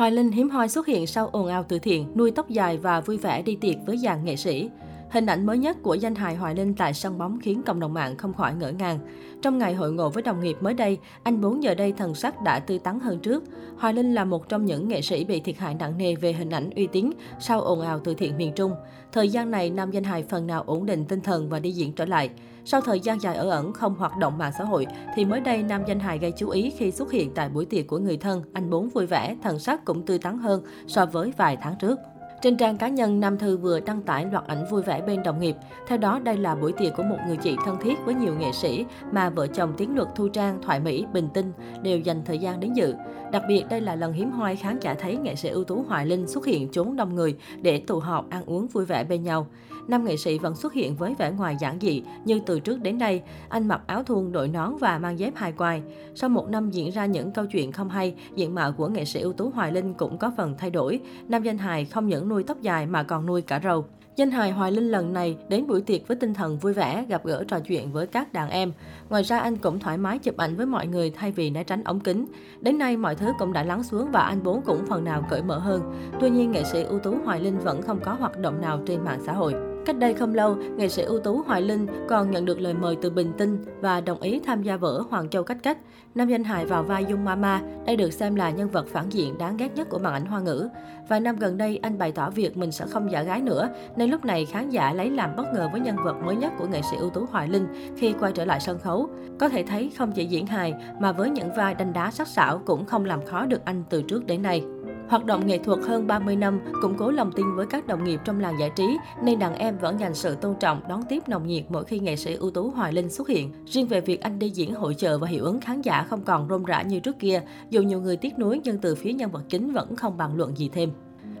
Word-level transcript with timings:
Hoài 0.00 0.10
Linh 0.10 0.30
hiếm 0.30 0.50
hoi 0.50 0.68
xuất 0.68 0.86
hiện 0.86 1.06
sau 1.06 1.28
ồn 1.32 1.46
ào 1.46 1.64
từ 1.68 1.78
thiện, 1.78 2.12
nuôi 2.14 2.30
tóc 2.30 2.48
dài 2.48 2.78
và 2.78 3.00
vui 3.00 3.16
vẻ 3.16 3.42
đi 3.42 3.56
tiệc 3.56 3.76
với 3.86 3.98
dàn 3.98 4.24
nghệ 4.24 4.36
sĩ. 4.36 4.70
Hình 5.10 5.26
ảnh 5.26 5.46
mới 5.46 5.58
nhất 5.58 5.76
của 5.82 5.94
danh 5.94 6.14
hài 6.14 6.36
Hoài 6.36 6.54
Linh 6.54 6.74
tại 6.74 6.94
sân 6.94 7.18
bóng 7.18 7.38
khiến 7.40 7.62
cộng 7.62 7.80
đồng 7.80 7.94
mạng 7.94 8.16
không 8.16 8.34
khỏi 8.34 8.54
ngỡ 8.54 8.72
ngàng. 8.72 8.98
Trong 9.42 9.58
ngày 9.58 9.74
hội 9.74 9.92
ngộ 9.92 10.08
với 10.08 10.22
đồng 10.22 10.40
nghiệp 10.40 10.56
mới 10.60 10.74
đây, 10.74 10.98
anh 11.22 11.40
bốn 11.40 11.62
giờ 11.62 11.74
đây 11.74 11.92
thần 11.92 12.14
sắc 12.14 12.42
đã 12.42 12.58
tươi 12.58 12.78
tắn 12.78 13.00
hơn 13.00 13.18
trước. 13.20 13.44
Hoài 13.78 13.94
Linh 13.94 14.14
là 14.14 14.24
một 14.24 14.48
trong 14.48 14.64
những 14.64 14.88
nghệ 14.88 15.02
sĩ 15.02 15.24
bị 15.24 15.40
thiệt 15.40 15.58
hại 15.58 15.74
nặng 15.74 15.98
nề 15.98 16.14
về 16.14 16.32
hình 16.32 16.50
ảnh 16.50 16.70
uy 16.70 16.86
tín 16.86 17.10
sau 17.40 17.60
ồn 17.60 17.80
ào 17.80 18.00
từ 18.04 18.14
thiện 18.14 18.36
miền 18.36 18.52
Trung. 18.56 18.72
Thời 19.12 19.28
gian 19.28 19.50
này, 19.50 19.70
nam 19.70 19.90
danh 19.90 20.04
hài 20.04 20.22
phần 20.22 20.46
nào 20.46 20.62
ổn 20.66 20.86
định 20.86 21.04
tinh 21.04 21.20
thần 21.20 21.48
và 21.48 21.58
đi 21.58 21.70
diễn 21.70 21.92
trở 21.92 22.04
lại. 22.04 22.30
Sau 22.64 22.80
thời 22.80 23.00
gian 23.00 23.20
dài 23.22 23.36
ở 23.36 23.50
ẩn 23.50 23.72
không 23.72 23.94
hoạt 23.94 24.16
động 24.16 24.38
mạng 24.38 24.52
xã 24.58 24.64
hội, 24.64 24.86
thì 25.14 25.24
mới 25.24 25.40
đây 25.40 25.62
nam 25.62 25.82
danh 25.86 26.00
hài 26.00 26.18
gây 26.18 26.32
chú 26.36 26.48
ý 26.48 26.70
khi 26.70 26.90
xuất 26.90 27.12
hiện 27.12 27.30
tại 27.34 27.48
buổi 27.48 27.64
tiệc 27.64 27.86
của 27.86 27.98
người 27.98 28.16
thân, 28.16 28.42
anh 28.52 28.70
bốn 28.70 28.88
vui 28.88 29.06
vẻ, 29.06 29.36
thần 29.42 29.58
sắc 29.58 29.84
cũng 29.84 30.06
tươi 30.06 30.18
tắn 30.18 30.38
hơn 30.38 30.62
so 30.86 31.06
với 31.06 31.32
vài 31.36 31.56
tháng 31.62 31.74
trước. 31.78 31.98
Trên 32.42 32.56
trang 32.56 32.78
cá 32.78 32.88
nhân, 32.88 33.20
Nam 33.20 33.38
Thư 33.38 33.56
vừa 33.56 33.80
đăng 33.80 34.02
tải 34.02 34.26
loạt 34.32 34.46
ảnh 34.46 34.64
vui 34.70 34.82
vẻ 34.82 35.02
bên 35.06 35.22
đồng 35.22 35.40
nghiệp. 35.40 35.56
Theo 35.86 35.98
đó, 35.98 36.18
đây 36.18 36.36
là 36.36 36.54
buổi 36.54 36.72
tiệc 36.72 36.96
của 36.96 37.02
một 37.02 37.16
người 37.26 37.36
chị 37.36 37.56
thân 37.64 37.76
thiết 37.80 37.94
với 38.04 38.14
nhiều 38.14 38.34
nghệ 38.34 38.52
sĩ 38.52 38.84
mà 39.12 39.30
vợ 39.30 39.46
chồng 39.46 39.72
Tiến 39.76 39.96
Luật 39.96 40.08
Thu 40.14 40.28
Trang, 40.28 40.58
Thoại 40.62 40.80
Mỹ, 40.80 41.04
Bình 41.12 41.28
Tinh 41.34 41.52
đều 41.82 41.98
dành 41.98 42.22
thời 42.24 42.38
gian 42.38 42.60
đến 42.60 42.72
dự. 42.72 42.94
Đặc 43.32 43.42
biệt, 43.48 43.64
đây 43.70 43.80
là 43.80 43.94
lần 43.94 44.12
hiếm 44.12 44.30
hoi 44.30 44.56
khán 44.56 44.78
giả 44.80 44.94
thấy 44.94 45.16
nghệ 45.16 45.34
sĩ 45.34 45.48
ưu 45.48 45.64
tú 45.64 45.84
Hoài 45.88 46.06
Linh 46.06 46.26
xuất 46.26 46.46
hiện 46.46 46.68
chốn 46.68 46.96
đông 46.96 47.14
người 47.14 47.36
để 47.62 47.78
tụ 47.78 47.98
họp 47.98 48.30
ăn 48.30 48.42
uống 48.46 48.66
vui 48.66 48.84
vẻ 48.84 49.04
bên 49.04 49.22
nhau. 49.22 49.46
Nam 49.88 50.04
nghệ 50.04 50.16
sĩ 50.16 50.38
vẫn 50.38 50.56
xuất 50.56 50.72
hiện 50.72 50.96
với 50.96 51.14
vẻ 51.18 51.30
ngoài 51.30 51.56
giản 51.60 51.78
dị 51.80 52.02
như 52.24 52.40
từ 52.46 52.60
trước 52.60 52.82
đến 52.82 52.98
nay. 52.98 53.22
Anh 53.48 53.68
mặc 53.68 53.80
áo 53.86 54.02
thun, 54.02 54.32
đội 54.32 54.48
nón 54.48 54.76
và 54.76 54.98
mang 54.98 55.18
dép 55.18 55.32
hai 55.36 55.52
quai. 55.52 55.82
Sau 56.14 56.30
một 56.30 56.48
năm 56.50 56.70
diễn 56.70 56.90
ra 56.90 57.06
những 57.06 57.32
câu 57.32 57.46
chuyện 57.46 57.72
không 57.72 57.88
hay, 57.88 58.14
diện 58.34 58.54
mạo 58.54 58.72
của 58.72 58.88
nghệ 58.88 59.04
sĩ 59.04 59.20
ưu 59.20 59.32
tú 59.32 59.50
Hoài 59.50 59.72
Linh 59.72 59.94
cũng 59.94 60.18
có 60.18 60.32
phần 60.36 60.54
thay 60.58 60.70
đổi. 60.70 61.00
Nam 61.28 61.42
danh 61.42 61.58
hài 61.58 61.84
không 61.84 62.08
những 62.08 62.28
nuôi 62.30 62.42
tóc 62.42 62.60
dài 62.62 62.86
mà 62.86 63.02
còn 63.02 63.26
nuôi 63.26 63.42
cả 63.42 63.60
râu. 63.64 63.84
Danh 64.16 64.30
hài 64.30 64.50
Hoài 64.50 64.72
Linh 64.72 64.90
lần 64.90 65.12
này 65.12 65.36
đến 65.48 65.66
buổi 65.66 65.80
tiệc 65.80 66.08
với 66.08 66.16
tinh 66.16 66.34
thần 66.34 66.58
vui 66.58 66.72
vẻ, 66.72 67.04
gặp 67.08 67.24
gỡ 67.24 67.44
trò 67.48 67.60
chuyện 67.60 67.92
với 67.92 68.06
các 68.06 68.32
đàn 68.32 68.50
em. 68.50 68.72
Ngoài 69.08 69.22
ra 69.22 69.38
anh 69.38 69.56
cũng 69.56 69.80
thoải 69.80 69.98
mái 69.98 70.18
chụp 70.18 70.36
ảnh 70.36 70.56
với 70.56 70.66
mọi 70.66 70.86
người 70.86 71.10
thay 71.10 71.32
vì 71.32 71.50
né 71.50 71.64
tránh 71.64 71.84
ống 71.84 72.00
kính. 72.00 72.26
Đến 72.60 72.78
nay 72.78 72.96
mọi 72.96 73.14
thứ 73.14 73.32
cũng 73.38 73.52
đã 73.52 73.62
lắng 73.62 73.82
xuống 73.82 74.10
và 74.12 74.20
anh 74.20 74.42
bốn 74.42 74.62
cũng 74.62 74.86
phần 74.86 75.04
nào 75.04 75.26
cởi 75.30 75.42
mở 75.42 75.58
hơn. 75.58 75.82
Tuy 76.20 76.30
nhiên 76.30 76.52
nghệ 76.52 76.64
sĩ 76.64 76.82
ưu 76.82 76.98
tú 76.98 77.14
Hoài 77.24 77.40
Linh 77.40 77.58
vẫn 77.58 77.82
không 77.82 78.00
có 78.04 78.12
hoạt 78.12 78.38
động 78.38 78.60
nào 78.60 78.80
trên 78.86 79.04
mạng 79.04 79.20
xã 79.26 79.32
hội. 79.32 79.69
Cách 79.86 79.98
đây 79.98 80.14
không 80.14 80.34
lâu, 80.34 80.56
nghệ 80.76 80.88
sĩ 80.88 81.02
ưu 81.02 81.18
tú 81.18 81.42
Hoài 81.46 81.62
Linh 81.62 81.86
còn 82.08 82.30
nhận 82.30 82.44
được 82.44 82.60
lời 82.60 82.74
mời 82.74 82.96
từ 83.02 83.10
Bình 83.10 83.32
Tinh 83.38 83.64
và 83.80 84.00
đồng 84.00 84.20
ý 84.20 84.40
tham 84.46 84.62
gia 84.62 84.76
vở 84.76 85.02
Hoàng 85.10 85.28
Châu 85.28 85.42
Cách 85.42 85.58
Cách. 85.62 85.78
Nam 86.14 86.28
danh 86.28 86.44
hài 86.44 86.66
vào 86.66 86.82
vai 86.82 87.04
Dung 87.04 87.24
Mama, 87.24 87.62
đây 87.86 87.96
được 87.96 88.12
xem 88.12 88.34
là 88.34 88.50
nhân 88.50 88.68
vật 88.68 88.86
phản 88.86 89.08
diện 89.08 89.38
đáng 89.38 89.56
ghét 89.56 89.74
nhất 89.74 89.88
của 89.88 89.98
màn 89.98 90.12
ảnh 90.12 90.26
hoa 90.26 90.40
ngữ. 90.40 90.68
Vài 91.08 91.20
năm 91.20 91.36
gần 91.36 91.58
đây, 91.58 91.78
anh 91.82 91.98
bày 91.98 92.12
tỏ 92.12 92.30
việc 92.30 92.56
mình 92.56 92.72
sẽ 92.72 92.86
không 92.86 93.10
giả 93.12 93.22
gái 93.22 93.40
nữa, 93.42 93.68
nên 93.96 94.10
lúc 94.10 94.24
này 94.24 94.46
khán 94.46 94.70
giả 94.70 94.92
lấy 94.92 95.10
làm 95.10 95.36
bất 95.36 95.46
ngờ 95.54 95.68
với 95.72 95.80
nhân 95.80 95.96
vật 96.04 96.16
mới 96.24 96.36
nhất 96.36 96.52
của 96.58 96.66
nghệ 96.66 96.80
sĩ 96.90 96.96
ưu 96.96 97.10
tú 97.10 97.26
Hoài 97.30 97.48
Linh 97.48 97.66
khi 97.96 98.14
quay 98.20 98.32
trở 98.32 98.44
lại 98.44 98.60
sân 98.60 98.78
khấu. 98.78 99.08
Có 99.38 99.48
thể 99.48 99.62
thấy 99.62 99.92
không 99.98 100.12
chỉ 100.12 100.26
diễn 100.26 100.46
hài, 100.46 100.74
mà 101.00 101.12
với 101.12 101.30
những 101.30 101.54
vai 101.56 101.74
đanh 101.74 101.92
đá 101.92 102.10
sắc 102.10 102.28
sảo 102.28 102.62
cũng 102.66 102.84
không 102.84 103.04
làm 103.04 103.26
khó 103.26 103.46
được 103.46 103.64
anh 103.64 103.84
từ 103.90 104.02
trước 104.02 104.26
đến 104.26 104.42
nay. 104.42 104.64
Hoạt 105.10 105.24
động 105.24 105.46
nghệ 105.46 105.58
thuật 105.58 105.78
hơn 105.88 106.06
30 106.06 106.36
năm, 106.36 106.60
củng 106.82 106.94
cố 106.98 107.10
lòng 107.10 107.32
tin 107.32 107.46
với 107.56 107.66
các 107.66 107.86
đồng 107.86 108.04
nghiệp 108.04 108.20
trong 108.24 108.40
làng 108.40 108.58
giải 108.60 108.70
trí, 108.76 108.96
nên 109.22 109.38
đàn 109.38 109.54
em 109.54 109.78
vẫn 109.78 110.00
dành 110.00 110.14
sự 110.14 110.34
tôn 110.34 110.54
trọng, 110.60 110.80
đón 110.88 111.02
tiếp 111.08 111.22
nồng 111.28 111.46
nhiệt 111.46 111.64
mỗi 111.68 111.84
khi 111.84 111.98
nghệ 111.98 112.16
sĩ 112.16 112.34
ưu 112.34 112.50
tú 112.50 112.70
Hoài 112.70 112.92
Linh 112.92 113.08
xuất 113.08 113.28
hiện. 113.28 113.52
Riêng 113.66 113.86
về 113.86 114.00
việc 114.00 114.20
anh 114.20 114.38
đi 114.38 114.50
diễn 114.50 114.74
hội 114.74 114.94
chợ 114.94 115.18
và 115.18 115.28
hiệu 115.28 115.44
ứng 115.44 115.60
khán 115.60 115.82
giả 115.82 116.06
không 116.10 116.22
còn 116.24 116.48
rôm 116.48 116.64
rã 116.64 116.82
như 116.82 117.00
trước 117.00 117.18
kia, 117.18 117.42
dù 117.70 117.82
nhiều 117.82 118.00
người 118.00 118.16
tiếc 118.16 118.38
nuối 118.38 118.60
nhưng 118.64 118.78
từ 118.78 118.94
phía 118.94 119.12
nhân 119.12 119.30
vật 119.30 119.42
chính 119.48 119.72
vẫn 119.72 119.96
không 119.96 120.16
bàn 120.16 120.36
luận 120.36 120.56
gì 120.56 120.70
thêm. 120.72 120.90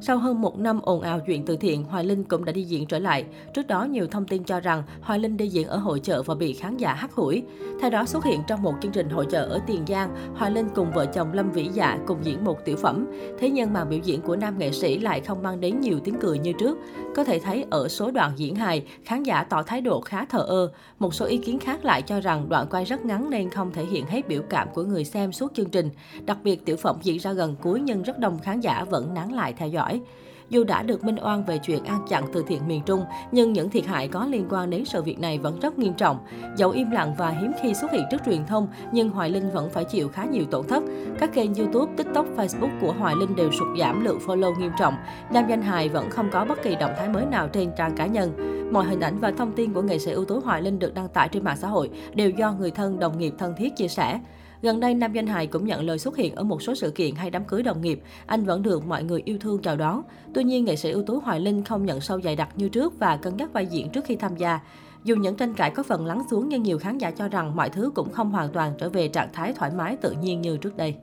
Sau 0.00 0.18
hơn 0.18 0.40
một 0.40 0.58
năm 0.58 0.80
ồn 0.82 1.00
ào 1.00 1.20
chuyện 1.20 1.44
từ 1.44 1.56
thiện, 1.56 1.84
Hoài 1.84 2.04
Linh 2.04 2.24
cũng 2.24 2.44
đã 2.44 2.52
đi 2.52 2.62
diễn 2.62 2.86
trở 2.86 2.98
lại. 2.98 3.24
Trước 3.54 3.66
đó, 3.66 3.84
nhiều 3.84 4.06
thông 4.06 4.26
tin 4.26 4.44
cho 4.44 4.60
rằng 4.60 4.82
Hoài 5.00 5.18
Linh 5.18 5.36
đi 5.36 5.48
diễn 5.48 5.68
ở 5.68 5.76
hội 5.76 6.00
chợ 6.00 6.22
và 6.22 6.34
bị 6.34 6.52
khán 6.52 6.76
giả 6.76 6.94
hắt 6.94 7.12
hủi. 7.12 7.42
Theo 7.80 7.90
đó, 7.90 8.04
xuất 8.04 8.24
hiện 8.24 8.40
trong 8.46 8.62
một 8.62 8.74
chương 8.82 8.92
trình 8.92 9.10
hội 9.10 9.26
chợ 9.30 9.44
ở 9.44 9.60
Tiền 9.66 9.84
Giang, 9.88 10.34
Hoài 10.36 10.50
Linh 10.50 10.68
cùng 10.74 10.92
vợ 10.92 11.06
chồng 11.06 11.32
Lâm 11.32 11.52
Vĩ 11.52 11.68
Dạ 11.72 11.98
cùng 12.06 12.24
diễn 12.24 12.44
một 12.44 12.64
tiểu 12.64 12.76
phẩm. 12.76 13.06
Thế 13.38 13.50
nhưng 13.50 13.72
màn 13.72 13.88
biểu 13.88 13.98
diễn 14.04 14.20
của 14.20 14.36
nam 14.36 14.58
nghệ 14.58 14.72
sĩ 14.72 14.98
lại 14.98 15.20
không 15.20 15.42
mang 15.42 15.60
đến 15.60 15.80
nhiều 15.80 16.00
tiếng 16.04 16.16
cười 16.20 16.38
như 16.38 16.52
trước. 16.52 16.78
Có 17.16 17.24
thể 17.24 17.38
thấy 17.38 17.66
ở 17.70 17.88
số 17.88 18.10
đoạn 18.10 18.32
diễn 18.36 18.54
hài, 18.54 18.84
khán 19.04 19.22
giả 19.22 19.44
tỏ 19.44 19.62
thái 19.62 19.80
độ 19.80 20.00
khá 20.00 20.24
thờ 20.24 20.38
ơ. 20.38 20.70
Một 20.98 21.14
số 21.14 21.26
ý 21.26 21.38
kiến 21.38 21.58
khác 21.58 21.84
lại 21.84 22.02
cho 22.02 22.20
rằng 22.20 22.48
đoạn 22.48 22.66
quay 22.70 22.84
rất 22.84 23.04
ngắn 23.04 23.30
nên 23.30 23.50
không 23.50 23.72
thể 23.72 23.84
hiện 23.84 24.06
hết 24.06 24.28
biểu 24.28 24.42
cảm 24.50 24.68
của 24.74 24.82
người 24.82 25.04
xem 25.04 25.32
suốt 25.32 25.54
chương 25.54 25.70
trình. 25.70 25.90
Đặc 26.26 26.38
biệt, 26.44 26.64
tiểu 26.64 26.76
phẩm 26.76 26.96
diễn 27.02 27.18
ra 27.18 27.32
gần 27.32 27.56
cuối 27.62 27.80
nhưng 27.80 28.02
rất 28.02 28.18
đông 28.18 28.38
khán 28.38 28.60
giả 28.60 28.84
vẫn 28.90 29.14
nán 29.14 29.30
lại 29.30 29.52
theo 29.52 29.68
dõi 29.68 29.85
dõi. 29.86 30.00
Dù 30.48 30.64
đã 30.64 30.82
được 30.82 31.04
minh 31.04 31.16
oan 31.22 31.44
về 31.44 31.58
chuyện 31.58 31.84
ăn 31.84 32.00
chặn 32.08 32.24
từ 32.32 32.44
thiện 32.46 32.68
miền 32.68 32.82
Trung, 32.86 33.04
nhưng 33.32 33.52
những 33.52 33.70
thiệt 33.70 33.86
hại 33.86 34.08
có 34.08 34.26
liên 34.26 34.46
quan 34.50 34.70
đến 34.70 34.84
sự 34.84 35.02
việc 35.02 35.18
này 35.18 35.38
vẫn 35.38 35.60
rất 35.60 35.78
nghiêm 35.78 35.94
trọng. 35.94 36.18
Dẫu 36.56 36.70
im 36.70 36.90
lặng 36.90 37.14
và 37.18 37.30
hiếm 37.30 37.52
khi 37.62 37.74
xuất 37.74 37.90
hiện 37.92 38.02
trước 38.10 38.22
truyền 38.26 38.46
thông, 38.46 38.68
nhưng 38.92 39.08
Hoài 39.08 39.30
Linh 39.30 39.50
vẫn 39.50 39.70
phải 39.70 39.84
chịu 39.84 40.08
khá 40.08 40.24
nhiều 40.24 40.44
tổn 40.50 40.66
thất. 40.66 40.82
Các 41.18 41.34
kênh 41.34 41.54
YouTube, 41.54 41.92
TikTok, 41.96 42.26
Facebook 42.36 42.80
của 42.80 42.92
Hoài 42.98 43.14
Linh 43.16 43.36
đều 43.36 43.52
sụt 43.52 43.68
giảm 43.78 44.04
lượng 44.04 44.18
follow 44.26 44.58
nghiêm 44.58 44.72
trọng. 44.78 44.94
Nam 45.32 45.44
danh 45.48 45.62
hài 45.62 45.88
vẫn 45.88 46.10
không 46.10 46.30
có 46.32 46.44
bất 46.44 46.62
kỳ 46.62 46.74
động 46.74 46.92
thái 46.98 47.08
mới 47.08 47.26
nào 47.26 47.48
trên 47.48 47.70
trang 47.76 47.96
cá 47.96 48.06
nhân. 48.06 48.32
Mọi 48.72 48.84
hình 48.84 49.00
ảnh 49.00 49.18
và 49.18 49.30
thông 49.30 49.52
tin 49.52 49.72
của 49.72 49.82
nghệ 49.82 49.98
sĩ 49.98 50.10
ưu 50.10 50.24
tú 50.24 50.40
Hoài 50.40 50.62
Linh 50.62 50.78
được 50.78 50.94
đăng 50.94 51.08
tải 51.08 51.28
trên 51.28 51.44
mạng 51.44 51.56
xã 51.56 51.68
hội 51.68 51.90
đều 52.14 52.30
do 52.30 52.52
người 52.52 52.70
thân, 52.70 52.98
đồng 52.98 53.18
nghiệp 53.18 53.34
thân 53.38 53.54
thiết 53.58 53.76
chia 53.76 53.88
sẻ. 53.88 54.20
Gần 54.62 54.80
đây, 54.80 54.94
nam 54.94 55.12
danh 55.12 55.26
hài 55.26 55.46
cũng 55.46 55.66
nhận 55.66 55.84
lời 55.84 55.98
xuất 55.98 56.16
hiện 56.16 56.34
ở 56.34 56.44
một 56.44 56.62
số 56.62 56.74
sự 56.74 56.90
kiện 56.90 57.14
hay 57.14 57.30
đám 57.30 57.44
cưới 57.44 57.62
đồng 57.62 57.80
nghiệp. 57.80 58.00
Anh 58.26 58.44
vẫn 58.44 58.62
được 58.62 58.86
mọi 58.86 59.04
người 59.04 59.22
yêu 59.24 59.38
thương 59.40 59.62
chào 59.62 59.76
đón. 59.76 60.02
Tuy 60.34 60.44
nhiên, 60.44 60.64
nghệ 60.64 60.76
sĩ 60.76 60.90
ưu 60.90 61.02
tú 61.02 61.18
Hoài 61.18 61.40
Linh 61.40 61.64
không 61.64 61.86
nhận 61.86 62.00
sâu 62.00 62.20
dày 62.20 62.36
đặc 62.36 62.48
như 62.56 62.68
trước 62.68 62.98
và 62.98 63.16
cân 63.16 63.36
nhắc 63.36 63.52
vai 63.52 63.66
diễn 63.66 63.90
trước 63.90 64.04
khi 64.04 64.16
tham 64.16 64.36
gia. 64.36 64.60
Dù 65.04 65.16
những 65.16 65.36
tranh 65.36 65.54
cãi 65.54 65.70
có 65.70 65.82
phần 65.82 66.06
lắng 66.06 66.22
xuống 66.30 66.48
nhưng 66.48 66.62
nhiều 66.62 66.78
khán 66.78 66.98
giả 66.98 67.10
cho 67.10 67.28
rằng 67.28 67.56
mọi 67.56 67.70
thứ 67.70 67.90
cũng 67.94 68.12
không 68.12 68.30
hoàn 68.30 68.52
toàn 68.52 68.72
trở 68.78 68.88
về 68.88 69.08
trạng 69.08 69.32
thái 69.32 69.52
thoải 69.52 69.70
mái 69.76 69.96
tự 69.96 70.10
nhiên 70.10 70.40
như 70.40 70.56
trước 70.56 70.76
đây. 70.76 70.94